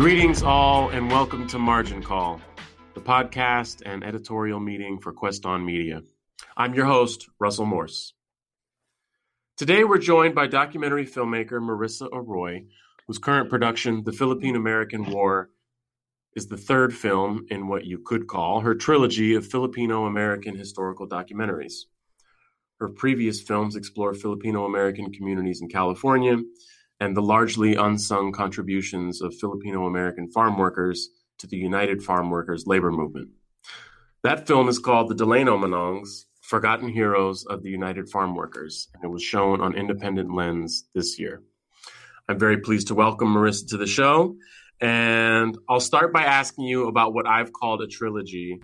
[0.00, 2.40] Greetings, all, and welcome to Margin Call,
[2.94, 6.00] the podcast and editorial meeting for Quest On Media.
[6.56, 8.14] I'm your host, Russell Morse.
[9.58, 12.64] Today, we're joined by documentary filmmaker Marissa Aroy,
[13.06, 15.50] whose current production, The Philippine American War,
[16.34, 21.06] is the third film in what you could call her trilogy of Filipino American historical
[21.06, 21.74] documentaries.
[22.78, 26.38] Her previous films explore Filipino American communities in California
[27.00, 32.66] and the largely unsung contributions of Filipino American farm workers to the United Farm Workers
[32.66, 33.30] labor movement.
[34.22, 39.02] That film is called The Delano Manongs Forgotten Heroes of the United Farm Workers, and
[39.02, 41.42] it was shown on Independent Lens this year.
[42.28, 44.36] I'm very pleased to welcome Marissa to the show,
[44.80, 48.60] and I'll start by asking you about what I've called a trilogy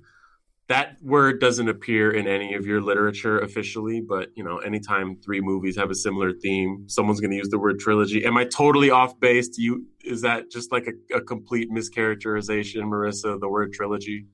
[0.69, 5.41] that word doesn't appear in any of your literature officially, but you know, anytime three
[5.41, 8.25] movies have a similar theme, someone's going to use the word trilogy.
[8.25, 9.49] Am I totally off base?
[9.49, 14.27] Do you is that just like a, a complete mischaracterization, Marissa, the word trilogy?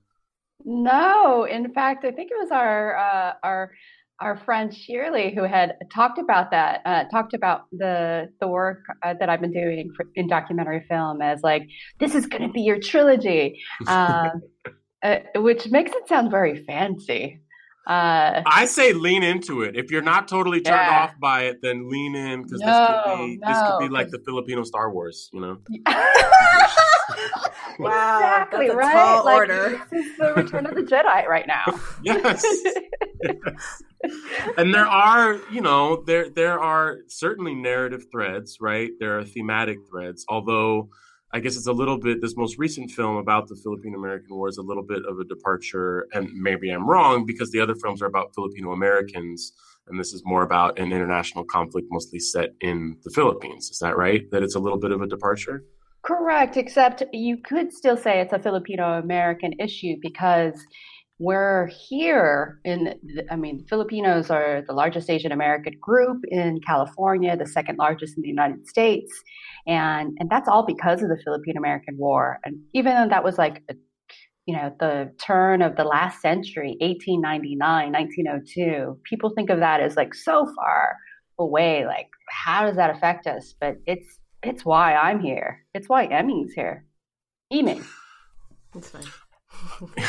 [0.64, 3.72] No, in fact, I think it was our uh, our
[4.20, 9.14] our friend Shirley who had talked about that, uh, talked about the the work uh,
[9.19, 12.62] that I've been doing for, in documentary film as like this is going to be
[12.62, 13.60] your trilogy.
[13.88, 14.42] Um,
[15.03, 17.41] uh, which makes it sound very fancy.
[17.86, 19.77] Uh, I say lean into it.
[19.77, 21.03] If you're not totally turned yeah.
[21.03, 23.89] off by it, then lean in because no, this could be no, this could be
[23.89, 25.59] like the Filipino Star Wars, you know.
[27.78, 29.22] wow, exactly right.
[29.25, 29.83] like, order.
[29.91, 31.64] This is the Return of the Jedi right now.
[32.05, 32.44] yes.
[33.22, 33.83] yes.
[34.56, 38.91] And there are, you know, there there are certainly narrative threads, right?
[39.00, 40.91] There are thematic threads, although
[41.34, 44.48] I guess it's a little bit this most recent film about the Philippine American War
[44.48, 48.02] is a little bit of a departure, and maybe I'm wrong because the other films
[48.02, 49.55] are about Filipino Americans,
[49.86, 53.71] and this is more about an international conflict mostly set in the Philippines.
[53.71, 54.31] Is that right?
[54.31, 55.65] That it's a little bit of a departure.
[56.03, 60.62] Correct, except you could still say it's a Filipino American issue because
[61.19, 62.95] we're here in
[63.31, 68.23] i mean filipinos are the largest asian american group in california the second largest in
[68.23, 69.12] the united states.
[69.67, 72.39] And and that's all because of the philippine american war.
[72.45, 73.75] And even though that was like a,
[74.47, 79.97] you know the turn of the last century 1899 1902 people think of that as
[79.97, 80.97] like so far
[81.39, 83.55] away like how does that affect us?
[83.61, 85.65] But it's it's why i'm here.
[85.75, 86.84] It's why emmy's here.
[87.53, 87.81] Emmy
[88.72, 89.05] that's fine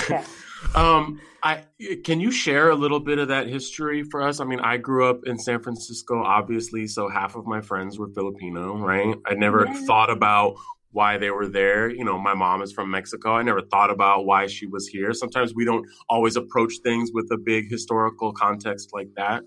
[0.09, 0.25] yeah
[0.75, 1.65] um, I
[2.03, 4.39] can you share a little bit of that history for us?
[4.39, 8.07] I mean, I grew up in San Francisco, obviously, so half of my friends were
[8.09, 9.15] Filipino, right?
[9.25, 9.85] I never yeah.
[9.85, 10.55] thought about
[10.91, 11.89] why they were there.
[11.89, 13.33] You know, my mom is from Mexico.
[13.33, 15.11] I never thought about why she was here.
[15.13, 19.43] Sometimes we don't always approach things with a big historical context like that.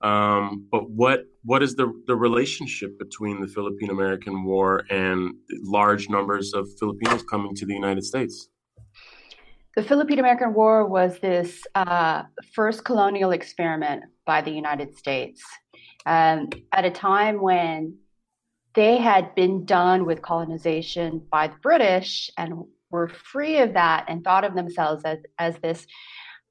[0.00, 6.08] Um, but what what is the the relationship between the Philippine American War and large
[6.08, 8.48] numbers of Filipinos coming to the United States?
[9.76, 15.42] The Philippine American War was this uh, first colonial experiment by the United States
[16.06, 17.96] um, at a time when
[18.74, 24.22] they had been done with colonization by the British and were free of that and
[24.22, 25.88] thought of themselves as, as this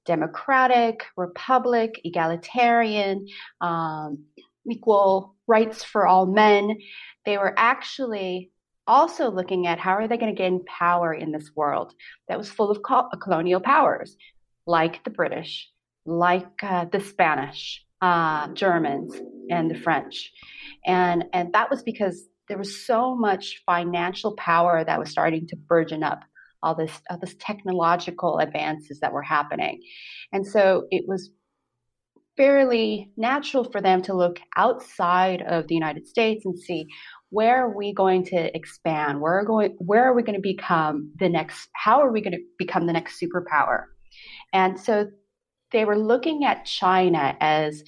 [0.06, 3.26] democratic republic, egalitarian,
[3.62, 4.26] um,
[4.70, 6.78] equal rights for all men.
[7.26, 8.52] They were actually
[8.88, 11.94] also looking at how are they going to gain power in this world
[12.28, 12.80] that was full of
[13.22, 14.16] colonial powers,
[14.66, 15.70] like the British,
[16.06, 19.16] like uh, the Spanish, uh, Germans,
[19.50, 20.32] and the French,
[20.86, 25.56] and and that was because there was so much financial power that was starting to
[25.56, 26.22] burgeon up.
[26.62, 29.82] All this, all this technological advances that were happening,
[30.32, 31.32] and so it was
[32.36, 36.88] fairly natural for them to look outside of the United States and see
[37.34, 39.20] where are we going to expand?
[39.20, 39.76] Where are going?
[39.80, 41.68] Where are we going to become the next?
[41.74, 43.86] How are we going to become the next superpower?
[44.54, 45.08] And so
[45.72, 47.84] they were looking at China as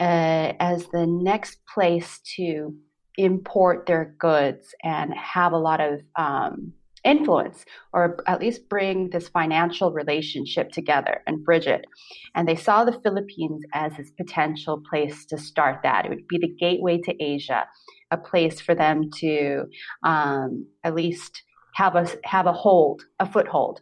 [0.00, 2.74] uh, as the next place to
[3.18, 6.72] import their goods and have a lot of um,
[7.04, 11.84] influence, or at least bring this financial relationship together and bridge it.
[12.34, 16.06] And they saw the Philippines as this potential place to start that.
[16.06, 17.66] It would be the gateway to Asia
[18.10, 19.64] a place for them to
[20.02, 21.42] um, at least
[21.74, 23.80] have a have a hold, a foothold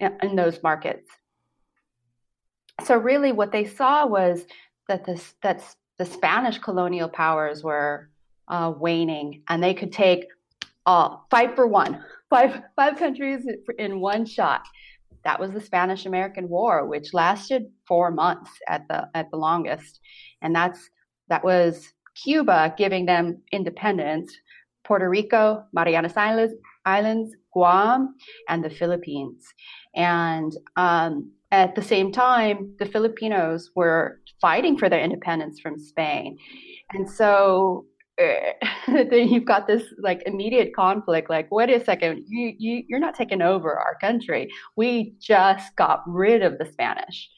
[0.00, 1.10] in, in those markets.
[2.84, 4.44] So really, what they saw was
[4.88, 8.10] that this that's the Spanish colonial powers were
[8.48, 10.26] uh, waning, and they could take
[10.86, 13.46] uh, five for one, five five countries
[13.78, 14.62] in one shot.
[15.24, 20.00] That was the Spanish American War, which lasted four months at the at the longest,
[20.42, 20.90] and that's
[21.28, 24.36] that was Cuba giving them independence,
[24.84, 28.14] Puerto Rico, Marianas Islands, Guam,
[28.48, 29.46] and the Philippines.
[29.94, 36.36] And um, at the same time, the Filipinos were fighting for their independence from Spain.
[36.92, 37.86] And so
[38.86, 43.16] then you've got this like immediate conflict like wait a second you, you you're not
[43.16, 47.28] taking over our country we just got rid of the spanish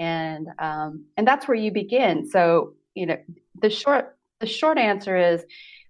[0.00, 3.16] and um, and that's where you begin so you know
[3.62, 5.44] the short the short answer is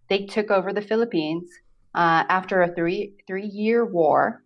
[0.09, 1.49] they took over the philippines
[1.95, 4.43] uh, after a three three year war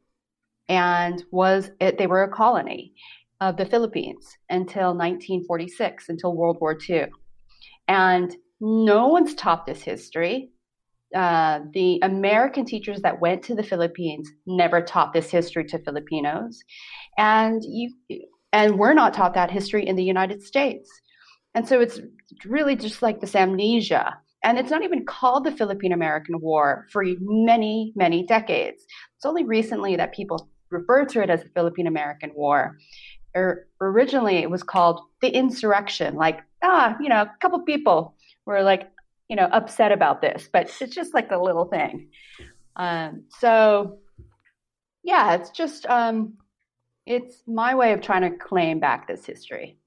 [0.68, 2.94] and was it, they were a colony
[3.40, 7.06] of the philippines until 1946 until world war ii
[7.88, 10.50] and no one's taught this history.
[11.14, 16.62] Uh, the American teachers that went to the Philippines never taught this history to Filipinos,
[17.18, 17.90] and you
[18.52, 20.88] and we're not taught that history in the United States.
[21.54, 22.00] And so it's
[22.44, 24.16] really just like this amnesia.
[24.42, 28.84] And it's not even called the Philippine American War for many, many decades.
[29.16, 32.78] It's only recently that people refer to it as the Philippine American War.
[33.34, 38.14] Or originally, it was called the insurrection, like, ah, you know, a couple people
[38.46, 38.90] were like,
[39.28, 42.08] you know, upset about this, but it's just like a little thing.
[42.76, 43.98] Um, so,
[45.04, 46.34] yeah, it's just um,
[47.06, 49.79] it's my way of trying to claim back this history.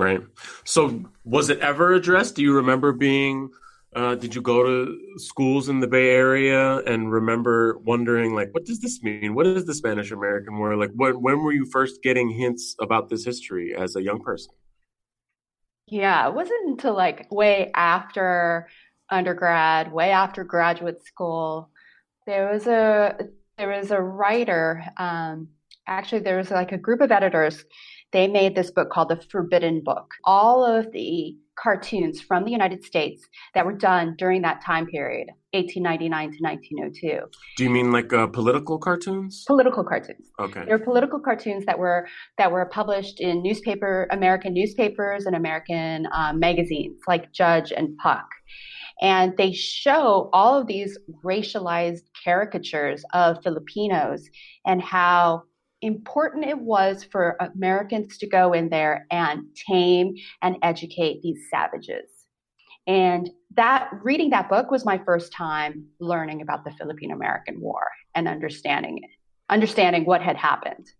[0.00, 0.22] Right.
[0.64, 2.34] So, was it ever addressed?
[2.34, 3.50] Do you remember being?
[3.94, 8.64] Uh, did you go to schools in the Bay Area and remember wondering, like, what
[8.64, 9.34] does this mean?
[9.34, 10.74] What is the Spanish American War?
[10.74, 14.54] Like, when when were you first getting hints about this history as a young person?
[15.86, 18.68] Yeah, it wasn't until like way after
[19.10, 21.68] undergrad, way after graduate school.
[22.26, 23.18] There was a
[23.58, 24.82] there was a writer.
[24.96, 25.48] Um,
[25.86, 27.66] actually, there was like a group of editors.
[28.12, 30.10] They made this book called The Forbidden Book.
[30.24, 35.28] All of the cartoons from the United States that were done during that time period,
[35.52, 37.20] 1899 to 1902.
[37.56, 39.44] Do you mean like uh, political cartoons?
[39.46, 40.30] Political cartoons.
[40.38, 40.64] Okay.
[40.64, 42.08] They were political cartoons that were
[42.38, 48.26] that were published in newspaper American newspapers and American um, magazines like Judge and Puck.
[49.02, 54.28] And they show all of these racialized caricatures of Filipinos
[54.66, 55.44] and how
[55.82, 62.10] important it was for Americans to go in there and tame and educate these savages.
[62.86, 67.82] And that reading that book was my first time learning about the Philippine American War
[68.14, 69.10] and understanding it,
[69.48, 70.90] understanding what had happened.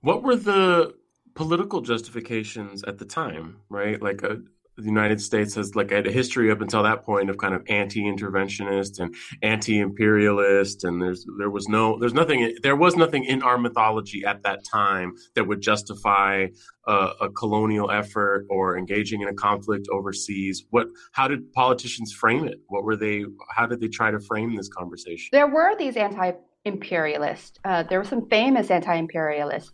[0.00, 0.94] What were the
[1.34, 4.00] political justifications at the time, right?
[4.00, 4.36] Like a, uh,
[4.76, 7.62] the United States has like had a history up until that point of kind of
[7.68, 13.58] anti-interventionist and anti-imperialist, and there's there was no there's nothing there was nothing in our
[13.58, 16.46] mythology at that time that would justify
[16.86, 20.64] a, a colonial effort or engaging in a conflict overseas.
[20.70, 22.60] What how did politicians frame it?
[22.68, 23.24] What were they?
[23.54, 25.30] How did they try to frame this conversation?
[25.32, 27.58] There were these anti-imperialists.
[27.64, 29.72] Uh, there were some famous anti-imperialists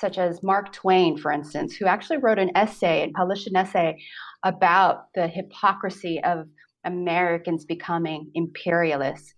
[0.00, 4.02] such as Mark Twain, for instance, who actually wrote an essay and published an essay
[4.44, 6.46] about the hypocrisy of
[6.84, 9.34] Americans becoming imperialists.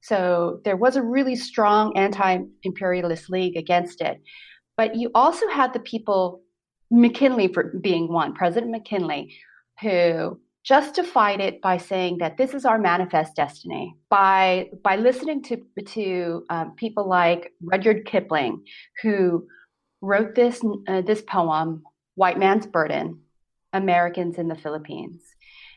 [0.00, 4.20] So there was a really strong anti imperialist league against it.
[4.76, 6.42] But you also had the people,
[6.90, 9.34] McKinley for being one, President McKinley,
[9.80, 15.56] who justified it by saying that this is our manifest destiny by by listening to
[15.86, 18.64] to um, people like Rudyard Kipling,
[19.02, 19.46] who
[20.00, 21.82] wrote this uh, this poem,
[22.14, 23.20] "White Man's Burden,"
[23.72, 25.22] Americans in the Philippines,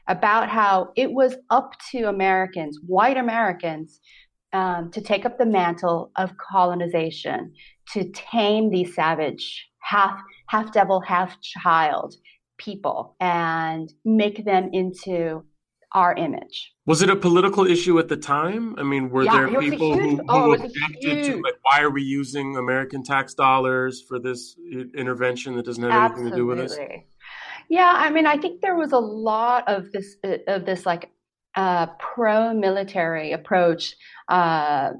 [0.07, 3.99] about how it was up to Americans, white Americans,
[4.53, 7.53] um, to take up the mantle of colonization,
[7.93, 12.15] to tame these savage, half half devil, half child
[12.57, 15.43] people, and make them into
[15.93, 16.73] our image.
[16.89, 18.75] Was it a political issue at the time?
[18.79, 21.91] I mean, were yeah, there people huge, who, who oh, objected to like, why are
[21.91, 24.55] we using American tax dollars for this
[24.97, 26.21] intervention that doesn't have Absolutely.
[26.21, 26.79] anything to do with us?
[27.69, 31.11] Yeah, I mean, I think there was a lot of this uh, of this like
[31.53, 33.95] uh, pro-military approach
[34.27, 34.93] uh,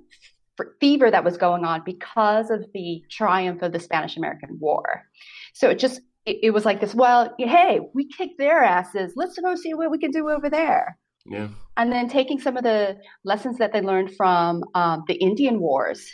[0.79, 5.05] fever that was going on because of the triumph of the Spanish-American War.
[5.53, 6.93] So it just it, it, was like this.
[6.93, 9.13] Well, hey, we kicked their asses.
[9.15, 10.99] Let's go see what we can do over there.
[11.25, 11.49] Yeah.
[11.77, 16.09] And then taking some of the lessons that they learned from um, the Indian Wars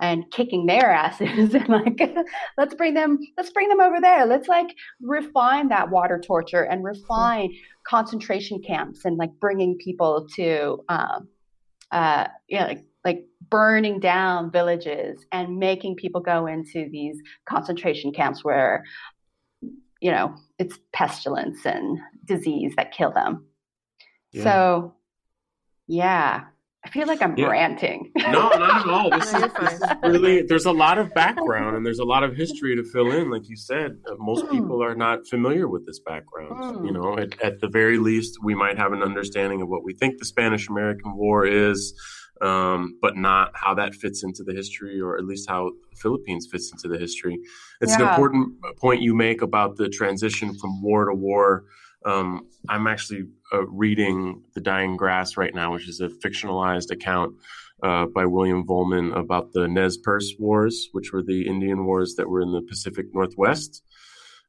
[0.00, 2.00] and kicking their asses and like
[2.58, 4.26] let's bring them let's bring them over there.
[4.26, 7.54] Let's like refine that water torture and refine
[7.86, 11.28] concentration camps and like bringing people to um
[11.90, 17.16] uh you know, like like burning down villages and making people go into these
[17.48, 18.82] concentration camps where
[20.00, 23.46] you know it's pestilence and disease that kill them
[24.34, 24.44] yeah.
[24.44, 24.94] so
[25.86, 26.44] yeah
[26.84, 27.46] I feel like I'm yeah.
[27.46, 28.12] ranting.
[28.34, 29.10] No, not at all.
[29.10, 32.34] This, is, this is, really there's a lot of background and there's a lot of
[32.34, 33.30] history to fill in.
[33.30, 34.50] Like you said, uh, most mm.
[34.50, 36.78] people are not familiar with this background.
[36.78, 36.86] Mm.
[36.86, 39.94] You know, at, at, the very least, we might have an understanding of what we
[39.94, 41.94] think the Spanish American War is,
[42.40, 46.48] um, but not how that fits into the history, or at least how the Philippines
[46.50, 47.38] fits into the history.
[47.80, 48.02] It's yeah.
[48.02, 51.64] an important point you make about the transition from war to war.
[52.04, 57.34] Um, I'm actually uh, reading The Dying Grass right now, which is a fictionalized account
[57.82, 62.28] uh, by William Vollmann about the Nez Perce Wars, which were the Indian wars that
[62.28, 63.82] were in the Pacific Northwest.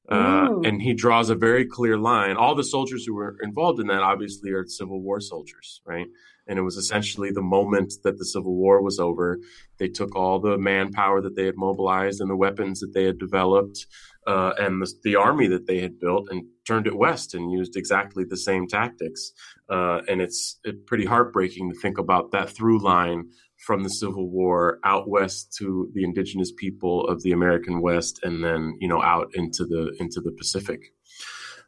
[0.08, 2.38] Uh, and he draws a very clear line.
[2.38, 6.06] All the soldiers who were involved in that obviously are Civil War soldiers, right?
[6.48, 9.40] And it was essentially the moment that the Civil War was over.
[9.80, 13.18] They took all the manpower that they had mobilized and the weapons that they had
[13.18, 13.88] developed
[14.28, 17.76] uh, and the, the, army that they had built and turned it west and used
[17.76, 19.32] exactly the same tactics.
[19.70, 23.26] Uh, and it's, it's pretty heartbreaking to think about that through line
[23.66, 28.44] from the Civil War out west to the indigenous people of the American West, and
[28.44, 30.94] then you know out into the into the Pacific.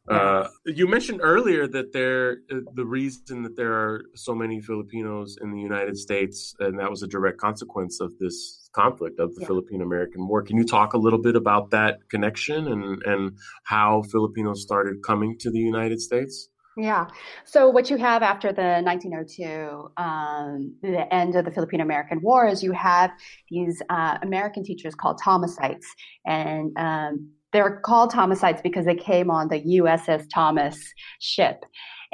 [0.07, 5.51] Uh, you mentioned earlier that there, the reason that there are so many Filipinos in
[5.51, 9.47] the United States, and that was a direct consequence of this conflict of the yeah.
[9.47, 10.41] Philippine American War.
[10.43, 15.37] Can you talk a little bit about that connection and and how Filipinos started coming
[15.39, 16.49] to the United States?
[16.77, 17.07] Yeah.
[17.43, 22.47] So what you have after the 1902, um, the end of the Philippine American War,
[22.47, 23.09] is you have
[23.49, 25.87] these uh, American teachers called Thomasites,
[26.23, 30.77] and um, they're called Thomasites because they came on the USS Thomas
[31.19, 31.65] ship.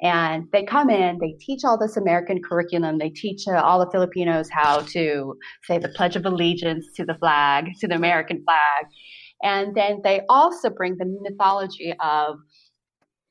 [0.01, 2.97] And they come in, they teach all this American curriculum.
[2.97, 5.35] They teach uh, all the Filipinos how to
[5.65, 8.85] say the Pledge of Allegiance to the flag, to the American flag.
[9.43, 12.38] And then they also bring the mythology of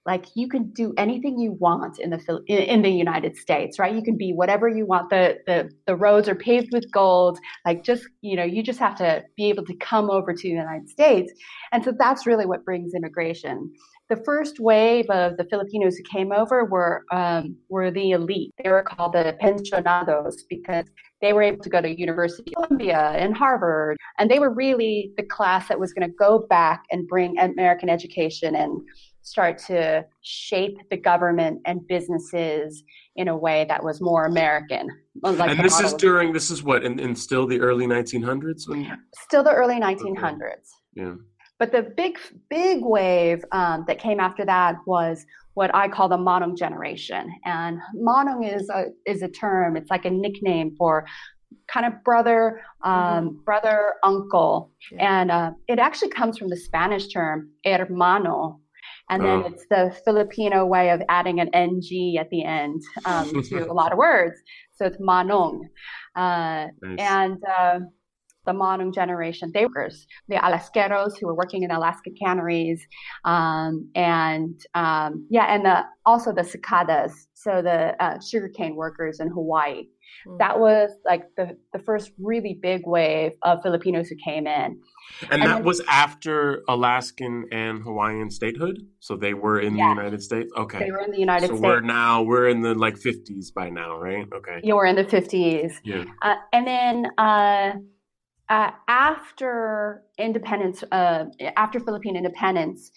[0.05, 3.95] like you can do anything you want in the in the United States, right?
[3.95, 5.11] You can be whatever you want.
[5.11, 7.39] The the the roads are paved with gold.
[7.65, 10.49] Like just you know, you just have to be able to come over to the
[10.49, 11.33] United States,
[11.71, 13.73] and so that's really what brings immigration.
[14.09, 18.53] The first wave of the Filipinos who came over were um, were the elite.
[18.63, 20.87] They were called the pensionados because
[21.21, 25.13] they were able to go to University of Columbia and Harvard, and they were really
[25.17, 28.81] the class that was going to go back and bring American education and
[29.23, 32.83] start to shape the government and businesses
[33.17, 34.89] in a way that was more American.
[35.23, 38.99] Like and this is during this is what in, in still the early 1900s when
[39.15, 40.41] still the early 1900s.
[40.41, 40.63] Okay.
[40.95, 41.15] Yeah.
[41.59, 42.19] But the big
[42.51, 45.25] big wave um, that came after that was
[45.55, 49.77] what I call the Manong generation, and Manong is a is a term.
[49.77, 51.07] It's like a nickname for
[51.69, 53.37] kind of brother, um, mm-hmm.
[53.45, 55.21] brother, uncle, yeah.
[55.21, 58.59] and uh, it actually comes from the Spanish term hermano,
[59.13, 59.47] and then oh.
[59.47, 63.93] it's the Filipino way of adding an ng at the end um, to a lot
[63.93, 64.41] of words.
[64.77, 65.61] So it's manong.
[66.17, 66.99] Uh, nice.
[66.99, 67.81] And uh,
[68.47, 69.91] the Manong generation, they were
[70.29, 72.85] the Alaskeros who were working in Alaska canneries,
[73.25, 79.29] um, and um, yeah, and the, also the sakadas, so the uh, sugarcane workers in
[79.29, 79.85] Hawaii.
[80.27, 80.39] Mm.
[80.39, 84.81] That was like the, the first really big wave of Filipinos who came in.
[85.23, 88.79] And, and that then, was after Alaskan and Hawaiian statehood?
[89.01, 90.51] So they were in the United States?
[90.57, 90.79] Okay.
[90.79, 91.61] They were in the United so States.
[91.61, 94.27] So we're now, we're in the like 50s by now, right?
[94.33, 94.61] Okay.
[94.63, 95.75] Yeah, we're in the 50s.
[95.85, 96.05] Yeah.
[96.23, 97.73] Uh, and then uh,
[98.49, 101.25] uh, after independence, uh,
[101.57, 102.93] after Philippine independence,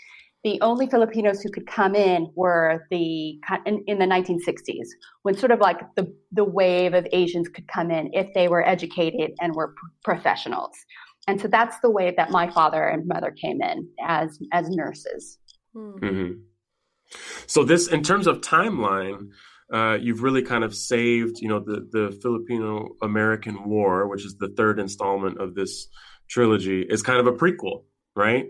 [0.45, 4.85] the only Filipinos who could come in were the in, in, the 1960s,
[5.23, 8.65] when sort of like the the wave of Asians could come in if they were
[8.65, 9.73] educated and were
[10.03, 10.77] professionals,
[11.27, 15.39] and so that's the way that my father and mother came in as as nurses.
[15.73, 15.91] Hmm.
[15.97, 16.31] Mm-hmm.
[17.47, 19.29] So this, in terms of timeline,
[19.73, 24.35] uh, you've really kind of saved, you know, the the Filipino American War, which is
[24.37, 25.87] the third installment of this
[26.29, 27.85] trilogy, is kind of a prequel,
[28.15, 28.45] right?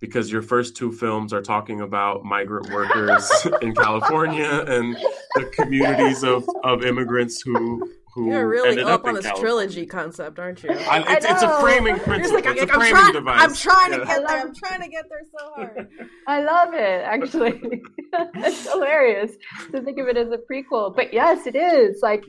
[0.00, 3.30] Because your first two films are talking about migrant workers
[3.62, 4.96] in California and
[5.34, 7.82] the communities of, of immigrants who
[8.18, 9.52] who You're really up, up on this California.
[9.52, 10.70] trilogy concept, aren't you?
[10.70, 12.40] I, it's, it's, a framing principle.
[12.42, 13.40] Like, it's a framing try, device.
[13.40, 13.98] I'm trying yeah.
[13.98, 14.40] to get there.
[14.40, 15.88] I'm trying to get there so hard.
[16.26, 17.02] I love it.
[17.04, 17.60] Actually,
[18.34, 19.32] it's hilarious
[19.72, 20.94] to think of it as a prequel.
[20.96, 22.00] But yes, it is.
[22.02, 22.24] Like,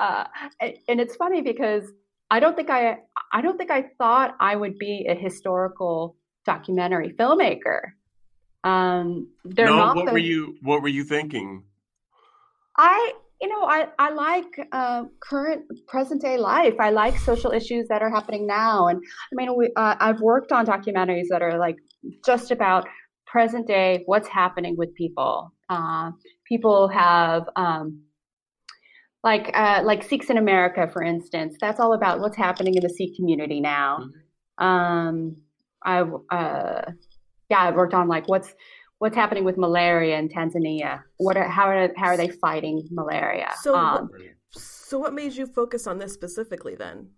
[0.00, 0.24] uh,
[0.60, 1.84] and it's funny because
[2.30, 2.98] I don't think I
[3.32, 7.80] I don't think I thought I would be a historical documentary filmmaker.
[8.64, 11.64] Um, they're no, not what were you what were you thinking?
[12.76, 16.74] I you know I I like uh, current present day life.
[16.80, 20.52] I like social issues that are happening now, and I mean we, uh, I've worked
[20.52, 21.76] on documentaries that are like
[22.24, 22.88] just about
[23.26, 25.52] present day what's happening with people.
[25.68, 26.12] Uh,
[26.48, 28.02] people have um,
[29.22, 31.56] like uh, like Sikhs in America, for instance.
[31.60, 33.98] That's all about what's happening in the Sikh community now.
[34.00, 34.64] Mm-hmm.
[34.64, 35.36] Um,
[35.82, 36.90] I uh,
[37.50, 38.54] yeah, I've worked on like what's
[38.98, 41.02] what's happening with malaria in Tanzania.
[41.18, 43.52] What are how are how are they fighting malaria?
[43.62, 44.10] So, um,
[44.50, 47.10] so what made you focus on this specifically then?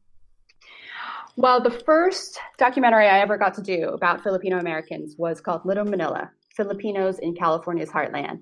[1.36, 5.84] Well, the first documentary I ever got to do about Filipino Americans was called Little
[5.84, 8.40] Manila Filipinos in California's Heartland.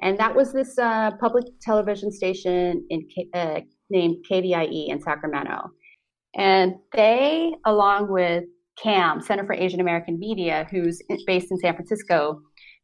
[0.00, 5.70] And that was this uh, public television station in, uh, named KVIE in Sacramento.
[6.36, 8.44] And they, along with
[8.82, 12.40] CAM, Center for Asian American Media, who's based in San Francisco,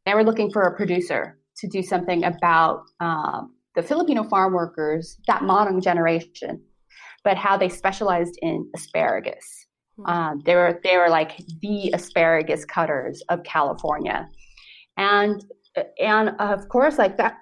[0.06, 5.18] they were looking for a producer to do something about um, the Filipino farm workers,
[5.26, 6.62] that modern generation,
[7.24, 9.66] but how they specialized in asparagus.
[9.96, 10.06] Hmm.
[10.06, 14.28] Um, they were they were like the asparagus cutters of California,
[14.96, 15.44] and
[16.00, 17.36] and of course, like that,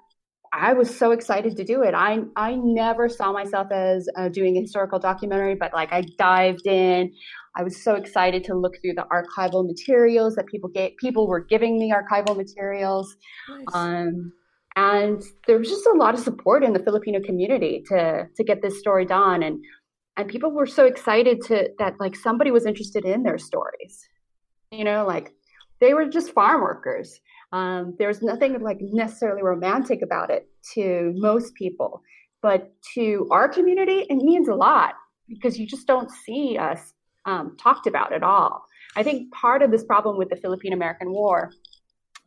[0.52, 1.94] I was so excited to do it.
[1.94, 6.66] I I never saw myself as uh, doing a historical documentary, but like I dived
[6.66, 7.12] in.
[7.58, 10.96] I was so excited to look through the archival materials that people gave.
[10.98, 13.16] People were giving me archival materials,
[13.48, 13.66] nice.
[13.74, 14.32] um,
[14.76, 18.62] and there was just a lot of support in the Filipino community to to get
[18.62, 19.42] this story done.
[19.42, 19.62] And
[20.16, 24.08] and people were so excited to that like somebody was interested in their stories.
[24.70, 25.32] You know, like
[25.80, 27.20] they were just farm workers
[27.52, 32.02] um, there's nothing like necessarily romantic about it to most people,
[32.42, 34.94] but to our community, it means a lot
[35.28, 36.92] because you just don't see us
[37.24, 38.64] um, talked about at all.
[38.96, 41.52] I think part of this problem with the Philippine American War,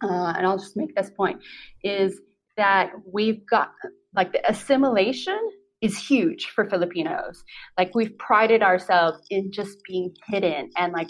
[0.03, 1.41] uh, and I'll just make this point,
[1.83, 2.19] is
[2.57, 3.71] that we've got
[4.13, 5.39] like the assimilation
[5.81, 7.43] is huge for Filipinos.
[7.77, 11.10] Like we've prided ourselves in just being hidden and like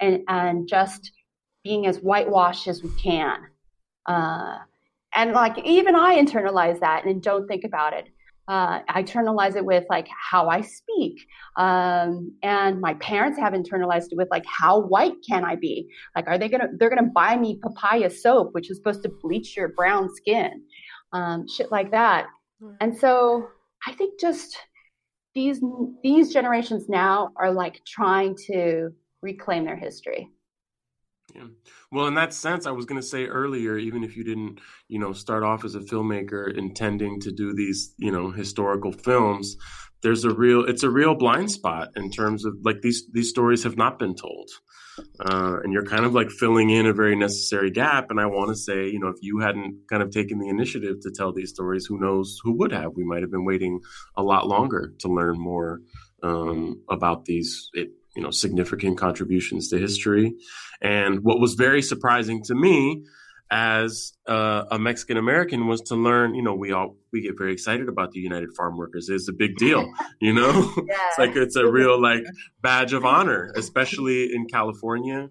[0.00, 1.12] and and just
[1.62, 3.38] being as whitewashed as we can.
[4.06, 4.58] Uh,
[5.14, 8.08] and like even I internalize that and don't think about it.
[8.48, 11.20] Uh, I internalize it with like how I speak,
[11.56, 15.86] um, and my parents have internalized it with like how white can I be?
[16.16, 19.54] Like, are they gonna they're gonna buy me papaya soap, which is supposed to bleach
[19.54, 20.62] your brown skin,
[21.12, 22.26] um, shit like that.
[22.80, 23.48] And so
[23.86, 24.56] I think just
[25.34, 25.60] these
[26.02, 28.90] these generations now are like trying to
[29.22, 30.30] reclaim their history.
[31.34, 31.44] Yeah.
[31.92, 34.98] Well, in that sense, I was going to say earlier, even if you didn't, you
[34.98, 39.56] know, start off as a filmmaker intending to do these, you know, historical films,
[40.02, 43.64] there's a real, it's a real blind spot in terms of like these these stories
[43.64, 44.48] have not been told,
[45.20, 48.06] uh, and you're kind of like filling in a very necessary gap.
[48.10, 51.00] And I want to say, you know, if you hadn't kind of taken the initiative
[51.02, 52.92] to tell these stories, who knows who would have?
[52.94, 53.80] We might have been waiting
[54.16, 55.80] a lot longer to learn more
[56.22, 57.68] um, about these.
[57.74, 60.34] It, you know significant contributions to history.
[60.82, 63.04] And what was very surprising to me
[63.48, 67.52] as uh, a Mexican American was to learn, you know, we all we get very
[67.52, 69.08] excited about the United Farm Workers.
[69.08, 69.88] It's a big deal,
[70.20, 70.50] you know.
[70.76, 70.96] Yeah.
[71.10, 72.24] it's like it's a real like
[72.60, 75.30] badge of honor, especially in California.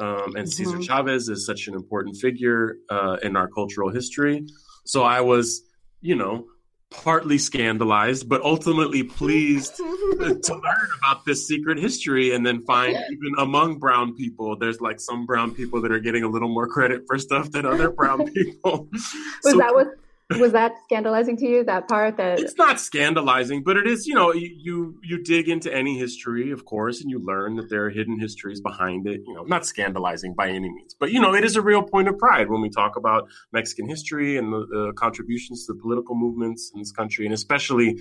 [0.00, 0.82] Um, and Cesar mm-hmm.
[0.82, 4.44] Chavez is such an important figure uh, in our cultural history.
[4.84, 5.62] So I was,
[6.00, 6.44] you know,
[6.90, 13.34] partly scandalized, but ultimately pleased to learn about this secret history and then find even
[13.38, 17.02] among brown people, there's like some brown people that are getting a little more credit
[17.06, 18.88] for stuff than other brown people.
[18.92, 19.88] Was so, that what
[20.30, 24.14] was that scandalizing to you that part that it's not scandalizing but it is you
[24.14, 27.90] know you you dig into any history of course and you learn that there are
[27.90, 31.44] hidden histories behind it you know not scandalizing by any means but you know it
[31.44, 34.92] is a real point of pride when we talk about mexican history and the, the
[34.96, 37.96] contributions to the political movements in this country and especially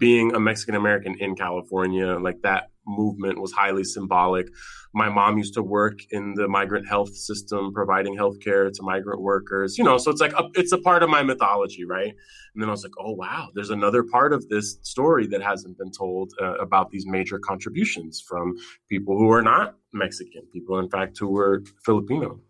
[0.00, 4.48] being a Mexican American in California, like that movement was highly symbolic.
[4.92, 9.20] My mom used to work in the migrant health system, providing health care to migrant
[9.20, 12.14] workers, you know, so it's like, a, it's a part of my mythology, right?
[12.54, 15.78] And then I was like, oh, wow, there's another part of this story that hasn't
[15.78, 18.54] been told uh, about these major contributions from
[18.88, 22.40] people who are not Mexican, people, in fact, who were Filipino.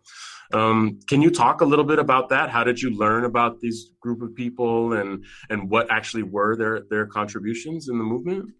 [0.53, 2.49] Um, can you talk a little bit about that?
[2.49, 6.81] How did you learn about these group of people and and what actually were their
[6.89, 8.51] their contributions in the movement?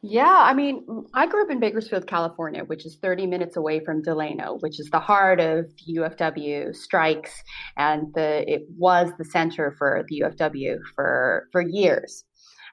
[0.00, 4.00] Yeah, I mean, I grew up in Bakersfield, California, which is 30 minutes away from
[4.00, 7.42] Delano, which is the heart of the UFW strikes,
[7.76, 12.24] and the it was the center for the UFW for for years.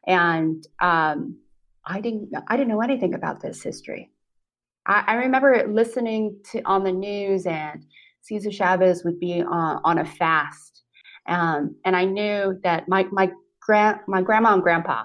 [0.05, 1.39] And um,
[1.85, 4.11] I didn't I didn't know anything about this history.
[4.85, 7.83] I, I remember listening to on the news and
[8.21, 10.83] Cesar Chavez would be on, on a fast.
[11.27, 15.03] Um, and I knew that my, my, gra- my grandma and grandpa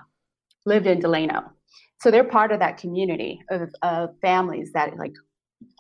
[0.67, 1.53] lived in Delano.
[2.01, 5.15] So they're part of that community of, of families that like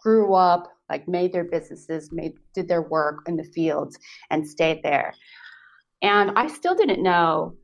[0.02, 3.98] grew up, like made their businesses, made did their work in the fields
[4.30, 5.14] and stayed there.
[6.02, 7.54] And I still didn't know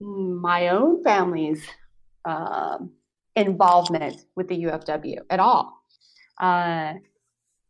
[0.00, 1.64] my own family's
[2.24, 2.92] um,
[3.36, 5.82] involvement with the UFW at all.
[6.40, 6.94] Uh,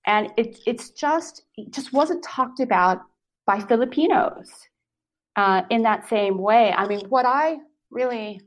[0.07, 3.03] and it, it's just it just wasn't talked about
[3.47, 4.51] by Filipinos
[5.37, 6.73] uh, in that same way.
[6.73, 7.59] I mean, what I
[7.91, 8.41] really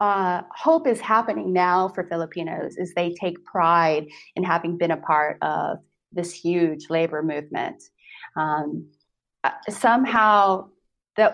[0.00, 4.96] uh, hope is happening now for Filipinos is they take pride in having been a
[4.96, 5.78] part of
[6.12, 7.82] this huge labor movement.
[8.36, 8.88] Um,
[9.44, 10.68] uh, somehow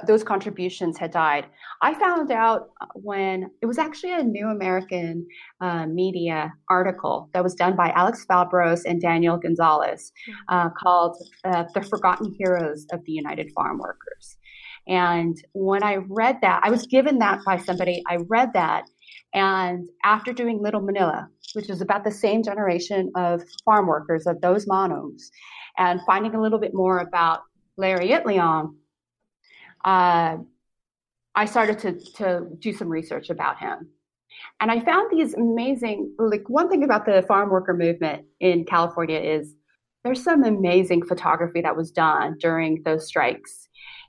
[0.07, 1.47] those contributions had died.
[1.83, 5.27] I found out when it was actually a New American
[5.61, 10.33] uh, Media article that was done by Alex Fabros and Daniel Gonzalez hmm.
[10.49, 14.39] uh, called uh, The Forgotten Heroes of the United Farm Workers.
[14.89, 18.03] And when I read that, I was given that by somebody.
[18.09, 18.85] I read that.
[19.35, 24.41] And after doing Little Manila, which is about the same generation of farm workers, of
[24.41, 25.23] those manongs,
[25.77, 27.41] and finding a little bit more about
[27.77, 28.75] Larry Itliong,
[29.85, 30.37] uh,
[31.35, 33.89] I started to, to do some research about him.
[34.61, 39.19] And I found these amazing, like one thing about the farm worker movement in California
[39.19, 39.55] is
[40.03, 43.66] there's some amazing photography that was done during those strikes.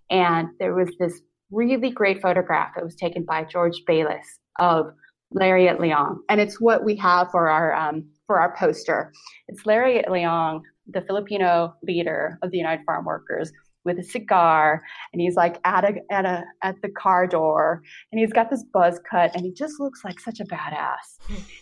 [0.09, 4.87] And there was this really great photograph that was taken by George Ballis of
[5.31, 6.17] Larry Itliong.
[6.29, 9.11] And it's what we have for our, um, for our poster.
[9.47, 13.51] It's Larry Itliong, the Filipino leader of the United Farm Workers,
[13.87, 18.19] with a cigar and he's like at a at a at the car door and
[18.19, 21.07] he's got this buzz cut and he just looks like such a badass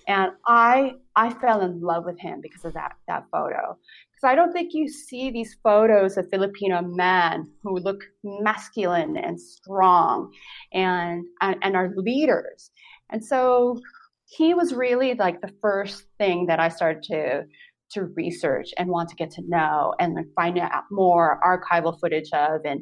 [0.08, 3.78] and i i fell in love with him because of that that photo
[4.26, 9.40] because i don't think you see these photos of filipino men who look masculine and
[9.40, 10.32] strong
[10.74, 12.72] and and, and are leaders
[13.10, 13.80] and so
[14.28, 17.44] he was really like the first thing that i started to
[17.92, 22.62] to research and want to get to know and find out more archival footage of
[22.66, 22.82] and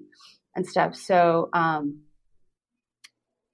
[0.56, 0.96] and stuff.
[0.96, 2.02] So um,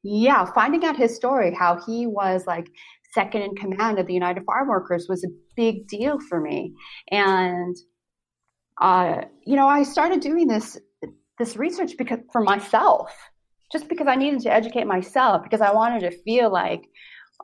[0.04, 2.67] yeah, finding out his story, how he was like
[3.13, 6.73] second in command of the United Farm Workers was a big deal for me.
[7.11, 7.75] And
[8.79, 10.77] uh, you know, I started doing this
[11.39, 13.11] this research because for myself,
[13.71, 16.83] just because I needed to educate myself, because I wanted to feel like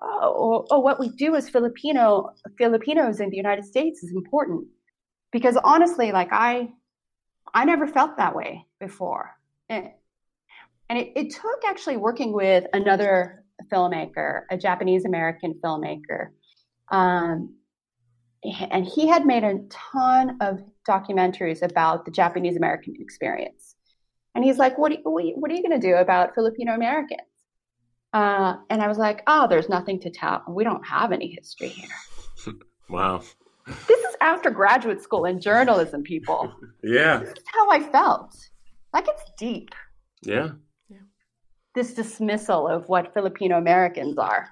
[0.02, 4.68] oh, oh, what we do as Filipino Filipinos in the United States is important
[5.32, 6.70] because honestly, like I,
[7.54, 9.32] I never felt that way before,
[9.70, 9.90] and,
[10.90, 16.30] and it, it took actually working with another filmmaker, a Japanese American filmmaker,
[16.92, 17.56] um,
[18.72, 23.76] and he had made a ton of documentaries about the Japanese American experience.
[24.34, 24.92] And he's like, "What?
[24.92, 27.22] Are, what are you going to do about Filipino Americans?"
[28.16, 30.42] Uh, and I was like, oh, there's nothing to tell.
[30.48, 32.54] We don't have any history here.
[32.90, 33.22] wow.
[33.68, 36.54] This is after graduate school in journalism, people.
[36.84, 37.18] yeah.
[37.18, 38.34] This is how I felt.
[38.94, 39.76] Like it's deep.
[40.22, 40.52] Yeah.
[41.74, 44.48] This dismissal of what Filipino Americans are.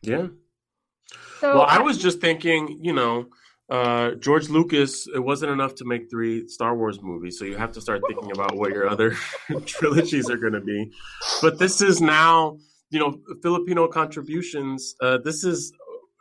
[0.00, 0.28] Yeah.
[1.40, 3.26] So well, I was just thinking, you know,
[3.70, 7.72] uh, George Lucas, it wasn't enough to make three Star Wars movies, so you have
[7.72, 9.16] to start thinking about what your other
[9.66, 10.90] trilogies are going to be.
[11.42, 12.58] But this is now
[12.90, 15.72] you know, Filipino contributions, uh, this is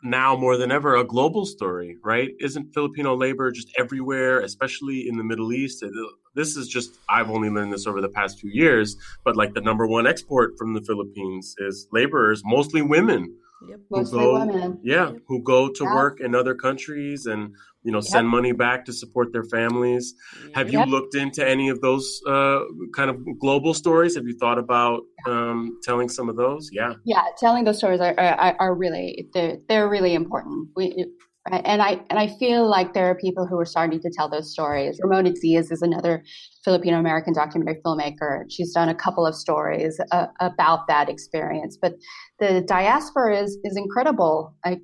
[0.03, 2.29] now more than ever a global story, right?
[2.39, 5.83] Isn't Filipino labor just everywhere, especially in the Middle East?
[6.35, 9.61] This is just, I've only learned this over the past few years, but like the
[9.61, 13.79] number one export from the Philippines is laborers, mostly women Yep.
[13.89, 14.79] Mostly go, women.
[14.83, 15.95] Yeah, who go to yeah.
[15.95, 20.13] work in other countries and you know send money back to support their families.
[20.53, 22.59] Have you looked into any of those uh,
[22.95, 24.15] kind of global stories?
[24.15, 26.69] Have you thought about um, telling some of those?
[26.71, 26.93] Yeah.
[27.05, 30.69] Yeah, telling those stories are, are, are really they're, they're really important.
[30.75, 31.07] We
[31.51, 34.51] and I and I feel like there are people who are starting to tell those
[34.51, 34.99] stories.
[35.01, 36.23] Ramona Diaz is another
[36.63, 38.43] Filipino American documentary filmmaker.
[38.49, 41.77] She's done a couple of stories uh, about that experience.
[41.81, 41.95] But
[42.39, 44.55] the diaspora is is incredible.
[44.65, 44.81] Like,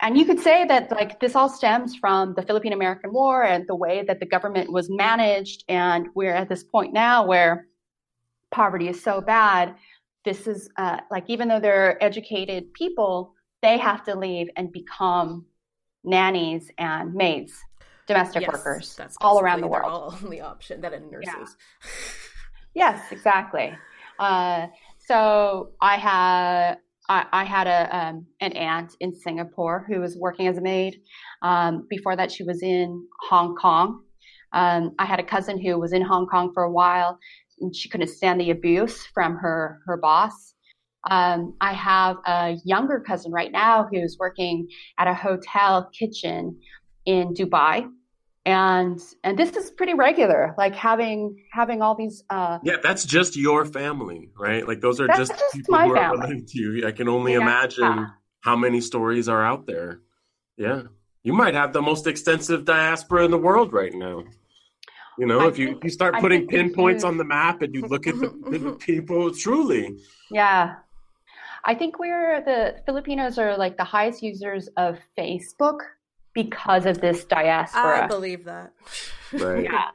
[0.00, 3.64] and you could say that like this all stems from the Philippine American War and
[3.66, 5.64] the way that the government was managed.
[5.68, 7.66] And we're at this point now where
[8.50, 9.74] poverty is so bad.
[10.24, 15.46] This is uh, like even though they're educated people, they have to leave and become
[16.06, 17.52] nannies and maids,
[18.06, 19.90] domestic yes, workers, that's all around the world.
[19.90, 21.56] All the option that in nurses.
[21.84, 21.90] Yeah.
[22.74, 23.76] yes, exactly.
[24.18, 26.76] Uh, so I had
[27.08, 31.00] I, I had a um, an aunt in Singapore who was working as a maid.
[31.42, 34.02] Um, before that, she was in Hong Kong.
[34.52, 37.18] Um, I had a cousin who was in Hong Kong for a while,
[37.60, 40.54] and she couldn't stand the abuse from her her boss.
[41.10, 46.58] Um, I have a younger cousin right now who's working at a hotel kitchen
[47.04, 47.88] in Dubai.
[48.44, 51.20] and and this is pretty regular like having
[51.52, 54.64] having all these uh yeah that's just your family right?
[54.70, 56.18] Like those are just, just people my who are family.
[56.18, 56.86] related to you.
[56.86, 57.42] I can only Yeah.
[57.46, 58.06] imagine
[58.46, 59.90] how many stories are out there.
[60.56, 60.82] Yeah.
[61.24, 64.22] You might have the most extensive diaspora in the world right now.
[65.18, 67.82] You know I if you think- you start putting pinpoints on the map and you
[67.92, 69.84] look at the, the people truly.
[70.30, 70.76] Yeah
[71.66, 75.80] i think we're the filipinos are like the highest users of facebook
[76.36, 78.04] because of this diaspora.
[78.04, 78.70] I believe that.
[79.32, 79.64] Right.
[79.64, 79.88] Yeah.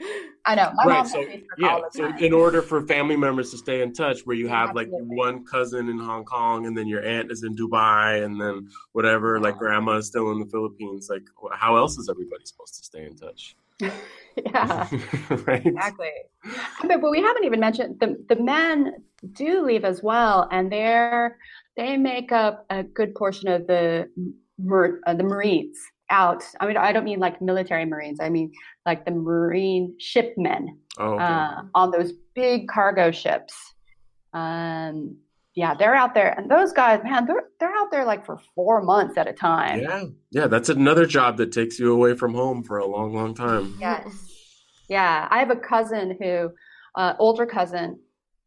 [0.45, 0.71] i know.
[0.75, 3.57] My right mom's so facebook yeah all the so in order for family members to
[3.57, 7.01] stay in touch where you have like one cousin in hong kong and then your
[7.05, 11.23] aunt is in dubai and then whatever like grandma is still in the philippines like
[11.53, 13.55] how else is everybody supposed to stay in touch?
[14.45, 14.87] Yeah.
[15.45, 15.65] Right.
[15.65, 16.11] Exactly.
[16.87, 19.03] But, but we haven't even mentioned the the men
[19.33, 21.37] do leave as well and they're
[21.77, 24.07] they make up a good portion of the
[25.07, 25.77] uh, the marines
[26.09, 26.43] out.
[26.59, 28.51] I mean i don't mean like military marines i mean
[28.85, 31.23] like the marine shipmen oh okay.
[31.23, 33.53] uh, on those big cargo ships.
[34.33, 35.17] Um
[35.53, 38.81] yeah they're out there and those guys man they're they're out there like for four
[38.81, 39.81] months at a time.
[39.81, 40.03] Yeah.
[40.31, 43.75] Yeah that's another job that takes you away from home for a long long time.
[43.79, 44.31] Yes.
[44.91, 46.51] Yeah, I have a cousin who,
[46.95, 47.97] uh, older cousin,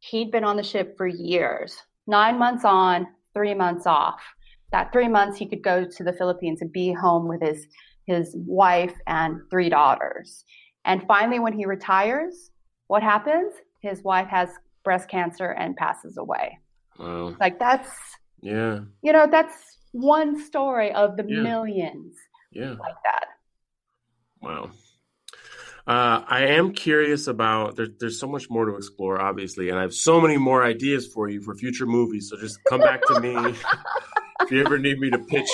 [0.00, 1.74] he'd been on the ship for years,
[2.06, 4.20] nine months on, three months off.
[4.72, 7.66] That three months he could go to the Philippines and be home with his
[8.06, 10.44] his wife and three daughters.
[10.84, 12.50] And finally, when he retires,
[12.88, 13.54] what happens?
[13.80, 14.50] His wife has
[14.84, 16.58] breast cancer and passes away.
[16.98, 17.90] wow Like that's
[18.42, 19.54] yeah you know that's
[19.92, 21.42] one story of the Yeah.
[21.42, 22.14] millions
[22.52, 23.26] yeah like that.
[24.42, 24.70] Wow.
[25.86, 29.82] Uh, I am curious about there, there's so much more to explore, obviously, and I
[29.82, 32.30] have so many more ideas for you for future movies.
[32.30, 33.36] So just come back to me
[34.40, 35.48] if you ever need me to pitch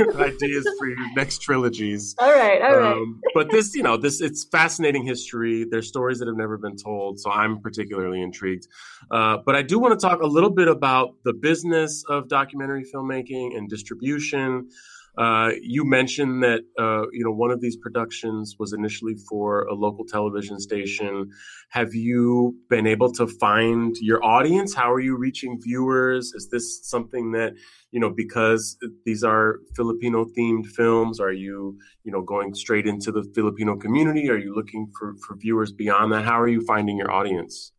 [0.16, 2.16] ideas for your next trilogies.
[2.18, 2.92] All right, all right.
[2.92, 5.64] Um, but this, you know, this it's fascinating history.
[5.70, 8.66] There's stories that have never been told, so I'm particularly intrigued.
[9.12, 12.84] Uh, but I do want to talk a little bit about the business of documentary
[12.84, 14.70] filmmaking and distribution.
[15.18, 19.74] Uh, you mentioned that uh, you know one of these productions was initially for a
[19.74, 21.28] local television station.
[21.70, 24.74] Have you been able to find your audience?
[24.74, 26.32] How are you reaching viewers?
[26.34, 27.54] Is this something that
[27.90, 31.18] you know because these are Filipino themed films?
[31.18, 34.30] Are you you know going straight into the Filipino community?
[34.30, 36.26] Are you looking for for viewers beyond that?
[36.26, 37.72] How are you finding your audience?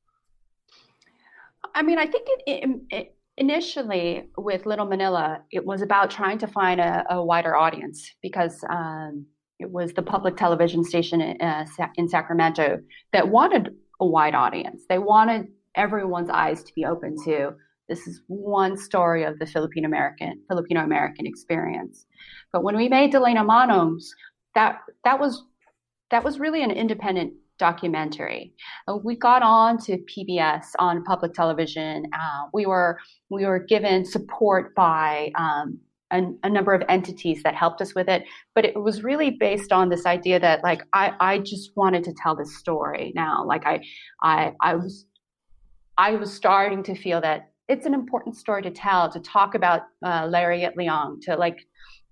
[1.73, 6.37] I mean, I think it, it, it initially with Little Manila, it was about trying
[6.39, 9.25] to find a, a wider audience because um,
[9.59, 12.79] it was the public television station in, uh, in Sacramento
[13.13, 14.83] that wanted a wide audience.
[14.87, 17.55] They wanted everyone's eyes to be open to
[17.87, 22.05] this is one story of the Filipino American Filipino American experience.
[22.53, 24.09] But when we made Delano Manongs,
[24.53, 25.43] that that was
[26.11, 28.53] that was really an independent documentary.
[28.87, 32.05] Uh, we got on to PBS on public television.
[32.13, 32.97] Uh, we were
[33.29, 35.77] we were given support by um,
[36.11, 38.23] a, a, number of entities that helped us with it,
[38.55, 42.13] but it was really based on this idea that like I, I just wanted to
[42.13, 43.45] tell this story now.
[43.45, 43.81] Like I
[44.23, 45.05] I I was
[45.97, 49.83] I was starting to feel that it's an important story to tell to talk about
[50.03, 51.59] uh, Larry Itliong to like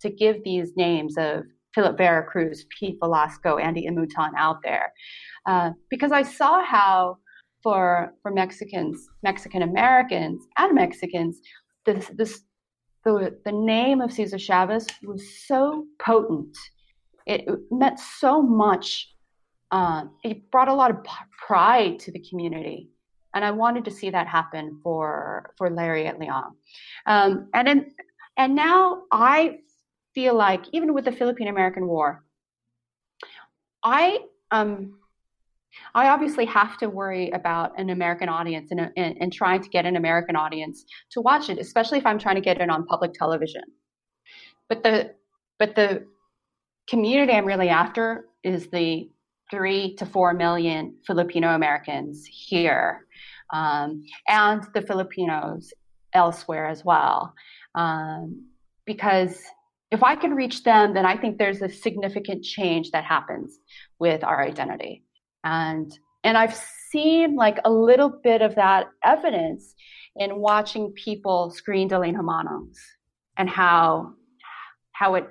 [0.01, 1.45] to give these names of
[1.77, 4.91] Philip Vera Cruz, Pete Velasco, Andy Imutan out there.
[5.45, 7.19] Uh, because I saw how
[7.61, 11.39] for for Mexicans, Mexican Americans, and Mexicans,
[11.85, 12.41] this this
[13.05, 16.57] the the name of Cesar Chavez was so potent.
[17.27, 19.13] It, meant so much.
[19.69, 20.97] Uh, it brought a lot of
[21.45, 22.89] pride to the community,
[23.35, 26.53] and I wanted to see that happen for for Larry Itliong.
[27.05, 27.91] Um, and then
[28.35, 29.59] and now I
[30.17, 32.23] feel like even with the Philippine American War,
[33.83, 34.17] I
[34.49, 34.97] um
[35.93, 39.85] I obviously have to worry about an American audience and, and, and, trying to get
[39.85, 43.13] an American audience to watch it, especially if I'm trying to get it on public
[43.13, 43.61] television.
[44.69, 45.13] But the
[45.59, 46.07] but the
[46.89, 49.11] community I'm really after is the
[49.51, 53.05] three to four million Filipino Americans here,
[53.53, 55.71] um, and the Filipinos
[56.13, 57.35] elsewhere as well,
[57.75, 58.47] um,
[58.87, 59.37] because
[59.91, 63.57] if I can reach them, then I think there's a significant change that happens
[63.99, 65.03] with our identity
[65.43, 66.59] and and I've
[66.91, 69.73] seen like a little bit of that evidence
[70.15, 72.77] in watching people screen Delano Manongs
[73.37, 74.13] and how
[74.91, 75.27] how it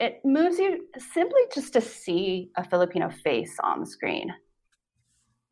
[0.00, 4.34] it moves you simply just to see a Filipino face on the screen.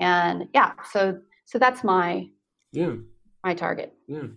[0.01, 2.29] And yeah, so so that's my
[2.73, 2.95] yeah
[3.45, 3.95] my target.
[4.09, 4.29] Yeah.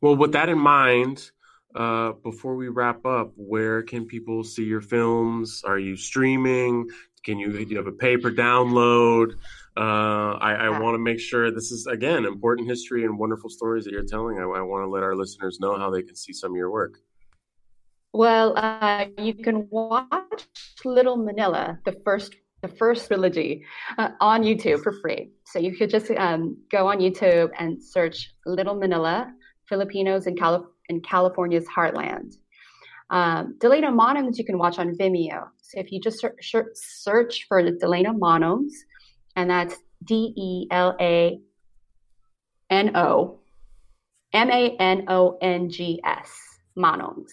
[0.00, 1.30] Well, with that in mind,
[1.76, 5.62] uh, before we wrap up, where can people see your films?
[5.64, 6.88] Are you streaming?
[7.24, 9.32] Can you do you have a pay per download?
[9.76, 13.84] Uh, I, I want to make sure this is again important history and wonderful stories
[13.84, 14.38] that you're telling.
[14.38, 16.70] I, I want to let our listeners know how they can see some of your
[16.70, 16.94] work.
[18.12, 20.46] Well, uh, you can watch
[20.84, 23.64] Little Manila, the first the first trilogy,
[23.98, 25.30] uh, on YouTube for free.
[25.44, 29.30] So you could just um, go on YouTube and search Little Manila,
[29.68, 32.34] Filipinos in, Calif- in California's Heartland.
[33.10, 35.48] Um, Delano Manongs you can watch on Vimeo.
[35.62, 38.72] So if you just ser- search for the Delano Manongs,
[39.36, 41.38] and that's D E L A
[42.70, 43.38] N O
[44.32, 46.32] M A N O N G S,
[46.76, 47.30] Manongs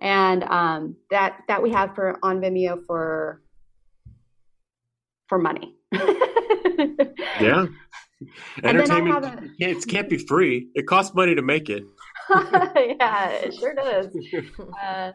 [0.00, 3.42] and um, that that we have for on Vimeo for
[5.28, 5.76] for money.
[5.92, 7.66] yeah,
[8.64, 10.68] entertainment it can't be free.
[10.74, 11.84] It costs money to make it.
[12.30, 14.06] yeah, it sure does.
[14.82, 15.12] Uh,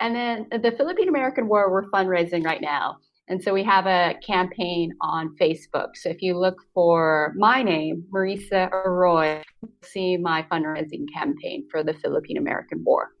[0.00, 2.98] and then the Philippine American War, we're fundraising right now.
[3.28, 5.90] And so we have a campaign on Facebook.
[5.94, 9.42] So if you look for my name, Marissa Aroy,
[9.82, 13.12] see my fundraising campaign for the Philippine American War.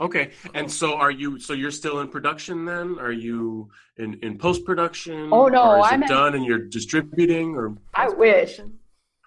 [0.00, 0.30] Okay.
[0.54, 2.98] And so are you so you're still in production then?
[2.98, 5.28] Are you in, in post production?
[5.32, 8.60] Oh no, I'm it done and you're distributing or I wish.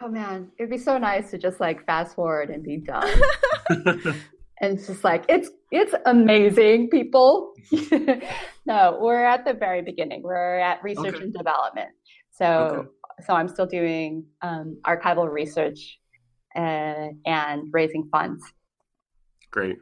[0.01, 3.21] Oh man, it'd be so nice to just like fast forward and be done.
[3.69, 7.53] and it's just like it's it's amazing, people.
[8.65, 10.21] no, we're at the very beginning.
[10.23, 11.23] We're at research okay.
[11.23, 11.89] and development.
[12.31, 12.87] So okay.
[13.25, 15.99] so I'm still doing um, archival research
[16.55, 18.43] uh, and raising funds.
[19.51, 19.77] Great.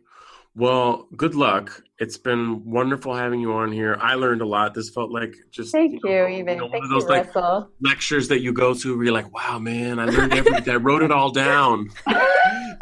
[0.58, 1.84] Well, good luck.
[2.00, 3.96] It's been wonderful having you on here.
[4.02, 4.74] I learned a lot.
[4.74, 7.10] This felt like just thank you, know, even you know, Thank one of those you,
[7.10, 7.70] like Russell.
[7.80, 10.74] lectures that you go to where you're like, "Wow, man, I learned everything.
[10.74, 11.90] I wrote it all down."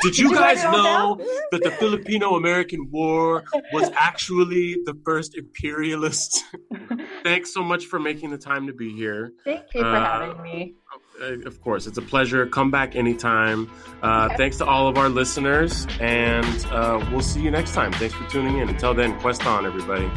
[0.02, 1.18] Did you, Did guys you know
[1.52, 6.46] that the Filipino American War was actually the first imperialist?
[7.24, 9.34] Thanks so much for making the time to be here.
[9.44, 10.76] Thank you for uh, having me.
[11.22, 12.46] Uh, of course, it's a pleasure.
[12.46, 13.72] Come back anytime.
[14.02, 14.30] Uh.
[14.36, 17.92] Thanks to all of our listeners, and uh, we'll see you next time.
[17.94, 18.70] Thanks for tuning in.
[18.70, 20.10] Until then, quest on, everybody.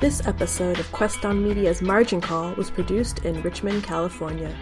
[0.00, 4.52] This episode of Quest on Media's Margin Call was produced in Richmond, California.